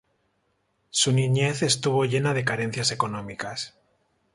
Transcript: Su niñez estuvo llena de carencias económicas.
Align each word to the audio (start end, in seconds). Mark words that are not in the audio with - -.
Su 0.89 1.11
niñez 1.11 1.61
estuvo 1.61 2.05
llena 2.05 2.33
de 2.33 2.43
carencias 2.43 2.89
económicas. 2.89 3.75